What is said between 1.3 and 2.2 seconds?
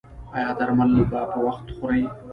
په وخت خورئ؟